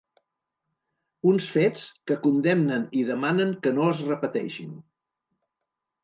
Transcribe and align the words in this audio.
Uns 1.31 1.49
fets 1.57 1.83
que 2.11 2.17
condemnen 2.23 2.87
i 3.01 3.03
demanen 3.09 3.51
que 3.67 3.73
no 3.75 3.85
es 3.91 4.01
repeteixin. 4.09 4.73